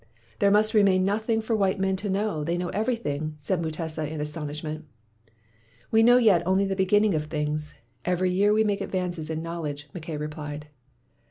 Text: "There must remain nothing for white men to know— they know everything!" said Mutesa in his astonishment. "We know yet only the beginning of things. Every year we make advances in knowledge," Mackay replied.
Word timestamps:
"There 0.39 0.49
must 0.49 0.73
remain 0.73 1.05
nothing 1.05 1.41
for 1.41 1.55
white 1.55 1.77
men 1.77 1.95
to 1.97 2.09
know— 2.09 2.43
they 2.43 2.57
know 2.57 2.69
everything!" 2.69 3.35
said 3.37 3.61
Mutesa 3.61 4.07
in 4.09 4.17
his 4.19 4.29
astonishment. 4.29 4.85
"We 5.91 6.01
know 6.01 6.17
yet 6.17 6.41
only 6.43 6.65
the 6.65 6.75
beginning 6.75 7.13
of 7.13 7.25
things. 7.25 7.75
Every 8.03 8.31
year 8.31 8.51
we 8.51 8.63
make 8.63 8.81
advances 8.81 9.29
in 9.29 9.43
knowledge," 9.43 9.89
Mackay 9.93 10.17
replied. 10.17 10.69